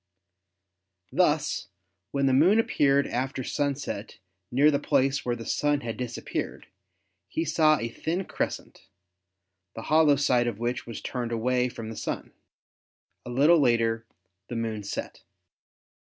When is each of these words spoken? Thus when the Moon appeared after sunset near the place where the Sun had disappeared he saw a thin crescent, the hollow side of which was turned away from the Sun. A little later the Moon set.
Thus 1.11 1.67
when 2.09 2.25
the 2.25 2.33
Moon 2.33 2.59
appeared 2.59 3.05
after 3.05 3.43
sunset 3.43 4.17
near 4.51 4.71
the 4.71 4.79
place 4.79 5.23
where 5.23 5.35
the 5.35 5.45
Sun 5.45 5.81
had 5.81 5.95
disappeared 5.95 6.65
he 7.27 7.45
saw 7.45 7.77
a 7.77 7.87
thin 7.87 8.25
crescent, 8.25 8.87
the 9.75 9.83
hollow 9.93 10.15
side 10.15 10.47
of 10.47 10.57
which 10.57 10.87
was 10.87 11.01
turned 11.01 11.31
away 11.31 11.69
from 11.69 11.89
the 11.91 11.95
Sun. 11.95 12.31
A 13.27 13.29
little 13.29 13.59
later 13.59 14.07
the 14.47 14.55
Moon 14.55 14.81
set. 14.81 15.21